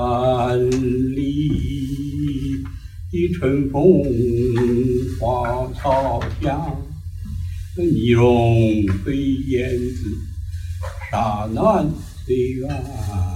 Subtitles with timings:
[0.00, 2.62] 山里
[3.10, 3.82] 的春风
[5.18, 6.76] 花草香
[7.76, 10.16] 泥融飞燕子
[11.10, 11.84] 沙暖
[12.24, 13.27] 睡鸳鸯